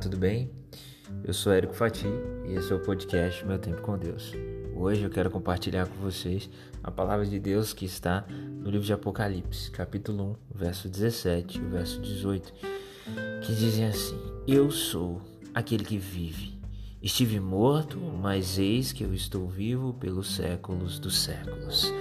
[0.00, 0.50] tudo bem?
[1.22, 2.06] Eu sou Érico Fati
[2.46, 4.32] e esse é o podcast Meu Tempo com Deus.
[4.74, 6.48] Hoje eu quero compartilhar com vocês
[6.82, 11.60] a palavra de Deus que está no livro de Apocalipse, capítulo 1, verso 17 e
[11.66, 12.50] verso 18,
[13.42, 14.18] que dizem assim:
[14.48, 15.20] Eu sou
[15.52, 16.58] aquele que vive.
[17.02, 21.92] Estive morto, mas eis que eu estou vivo pelos séculos dos séculos.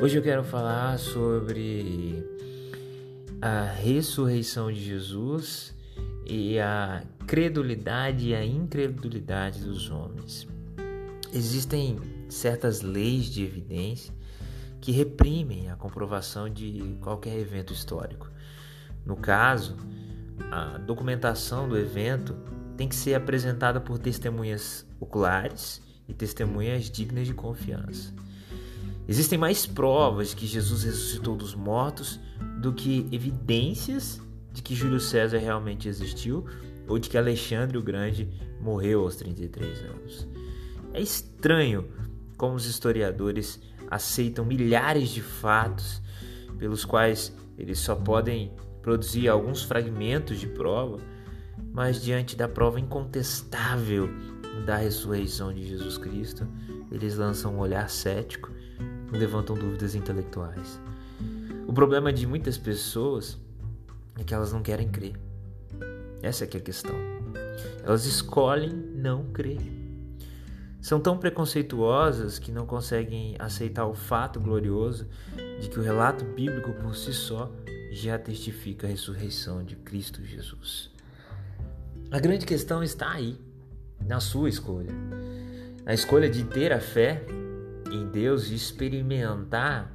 [0.00, 2.24] Hoje eu quero falar sobre
[3.42, 5.74] a ressurreição de Jesus
[6.26, 7.02] e a
[7.34, 10.46] credulidade e a incredulidade dos homens.
[11.32, 11.98] Existem
[12.28, 14.14] certas leis de evidência
[14.80, 18.30] que reprimem a comprovação de qualquer evento histórico.
[19.04, 19.76] No caso,
[20.48, 22.36] a documentação do evento
[22.76, 28.14] tem que ser apresentada por testemunhas oculares e testemunhas dignas de confiança.
[29.08, 32.20] Existem mais provas de que Jesus ressuscitou dos mortos
[32.60, 34.20] do que evidências
[34.52, 36.46] de que Júlio César realmente existiu
[36.88, 38.28] ou de que Alexandre o Grande
[38.60, 40.28] morreu aos 33 anos.
[40.92, 41.88] É estranho
[42.36, 46.02] como os historiadores aceitam milhares de fatos
[46.58, 50.98] pelos quais eles só podem produzir alguns fragmentos de prova,
[51.72, 54.08] mas diante da prova incontestável
[54.64, 56.46] da ressurreição de Jesus Cristo,
[56.90, 58.50] eles lançam um olhar cético
[59.12, 60.80] e levantam dúvidas intelectuais.
[61.66, 63.38] O problema de muitas pessoas
[64.18, 65.14] é que elas não querem crer.
[66.24, 66.96] Essa é que é a questão.
[67.84, 69.60] Elas escolhem não crer.
[70.80, 75.06] São tão preconceituosas que não conseguem aceitar o fato glorioso
[75.60, 77.52] de que o relato bíblico por si só
[77.92, 80.90] já testifica a ressurreição de Cristo Jesus.
[82.10, 83.38] A grande questão está aí,
[84.00, 84.92] na sua escolha.
[85.84, 87.22] Na escolha de ter a fé
[87.92, 89.92] em Deus e experimentar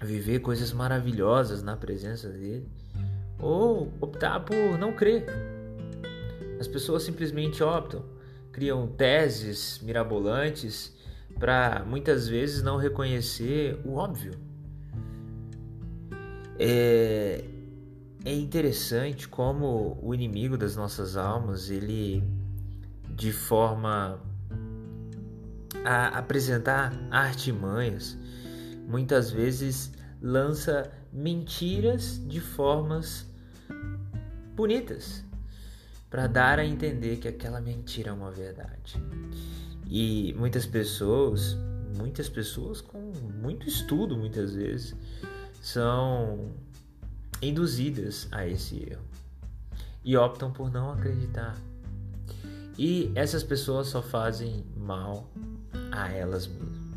[0.00, 2.68] viver coisas maravilhosas na presença dele
[3.38, 5.26] ou optar por não crer.
[6.58, 8.04] As pessoas simplesmente optam,
[8.52, 10.96] criam teses mirabolantes
[11.38, 14.32] para muitas vezes não reconhecer o óbvio.
[16.58, 17.44] É,
[18.24, 22.24] é interessante como o inimigo das nossas almas, ele
[23.14, 24.20] de forma
[25.84, 28.18] a apresentar artimanhas,
[28.88, 33.26] muitas vezes lança mentiras de formas
[34.54, 35.24] bonitas
[36.10, 39.02] para dar a entender que aquela mentira é uma verdade.
[39.86, 41.56] E muitas pessoas,
[41.96, 44.96] muitas pessoas com muito estudo muitas vezes,
[45.60, 46.50] são
[47.40, 49.04] induzidas a esse erro
[50.04, 51.56] e optam por não acreditar.
[52.78, 55.28] E essas pessoas só fazem mal
[55.90, 56.87] a elas mesmas.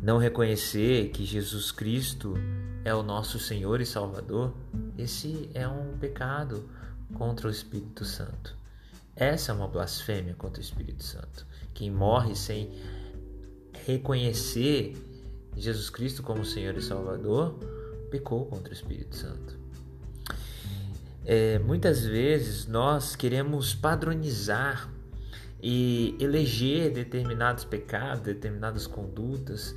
[0.00, 2.34] Não reconhecer que Jesus Cristo
[2.84, 4.54] é o nosso Senhor e Salvador,
[4.96, 6.68] esse é um pecado
[7.14, 8.56] contra o Espírito Santo.
[9.16, 11.44] Essa é uma blasfêmia contra o Espírito Santo.
[11.74, 12.70] Quem morre sem
[13.84, 14.96] reconhecer
[15.56, 17.58] Jesus Cristo como Senhor e Salvador
[18.10, 19.58] pecou contra o Espírito Santo.
[21.24, 24.88] É, muitas vezes nós queremos padronizar
[25.60, 29.74] e eleger determinados pecados, determinadas condutas,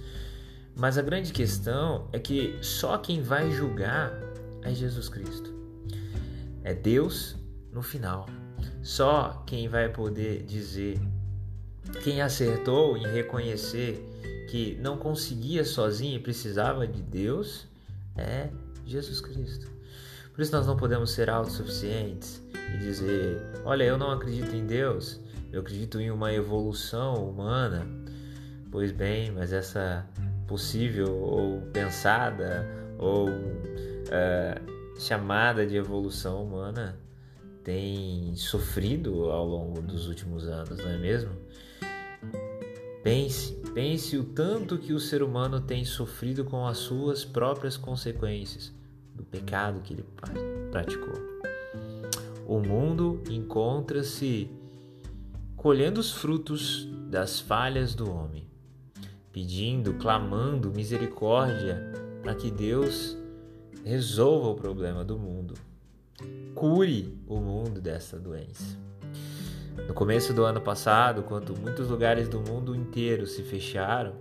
[0.75, 4.13] mas a grande questão é que só quem vai julgar
[4.61, 5.53] é Jesus Cristo.
[6.63, 7.35] É Deus
[7.71, 8.27] no final.
[8.83, 10.99] Só quem vai poder dizer,
[12.03, 14.07] quem acertou em reconhecer
[14.49, 17.67] que não conseguia sozinho e precisava de Deus,
[18.15, 18.49] é
[18.85, 19.71] Jesus Cristo.
[20.33, 22.41] Por isso nós não podemos ser autossuficientes
[22.73, 25.19] e dizer: olha, eu não acredito em Deus,
[25.51, 27.85] eu acredito em uma evolução humana.
[28.71, 30.07] Pois bem, mas essa
[30.47, 32.67] possível ou pensada
[32.97, 36.97] ou uh, chamada de evolução humana
[37.63, 41.31] tem sofrido ao longo dos últimos anos, não é mesmo?
[43.03, 48.71] Pense, pense o tanto que o ser humano tem sofrido com as suas próprias consequências
[49.15, 50.05] do pecado que ele
[50.71, 51.13] praticou.
[52.45, 54.51] O mundo encontra-se
[55.61, 58.49] colhendo os frutos das falhas do homem
[59.31, 61.79] pedindo, clamando misericórdia
[62.23, 63.15] para que Deus
[63.85, 65.53] resolva o problema do mundo,
[66.55, 68.75] cure o mundo dessa doença.
[69.87, 74.15] No começo do ano passado, quando muitos lugares do mundo inteiro se fecharam,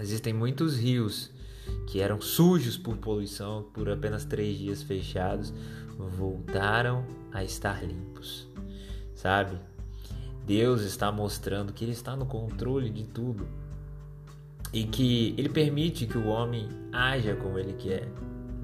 [0.00, 1.30] existem muitos rios
[1.86, 5.54] que eram sujos por poluição, por apenas três dias fechados,
[5.96, 8.48] voltaram a estar limpos.
[9.14, 9.60] Sabe?
[10.46, 13.46] Deus está mostrando que Ele está no controle de tudo
[14.74, 18.08] e que ele permite que o homem haja como ele quer,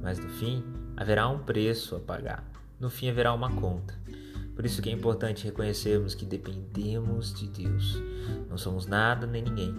[0.02, 0.62] mas no fim
[0.96, 2.44] haverá um preço a pagar,
[2.80, 3.94] no fim haverá uma conta.
[4.56, 8.02] Por isso que é importante reconhecermos que dependemos de Deus.
[8.50, 9.72] Não somos nada nem ninguém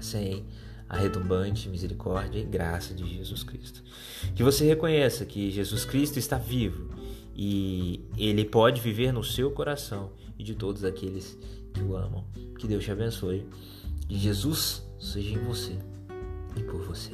[0.00, 0.46] sem
[0.88, 3.82] a retumbante misericórdia e graça de Jesus Cristo.
[4.34, 6.90] Que você reconheça que Jesus Cristo está vivo
[7.34, 11.38] e ele pode viver no seu coração e de todos aqueles
[11.72, 12.24] que o amam.
[12.58, 13.46] Que Deus te abençoe.
[14.08, 15.78] Que Jesus seja em você
[16.56, 17.12] e por você.